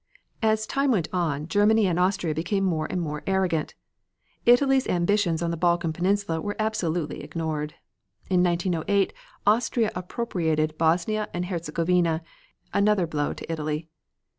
[0.41, 3.75] As time went on Germany and Austria became more and more arrogant.
[4.47, 7.75] Italy's ambitions on the Balkan peninsula were absolutely ignored.
[8.27, 9.13] In 1908
[9.45, 12.23] Austria appropriated Bosnia and Herzegovina,
[12.73, 13.89] another blow to Italy.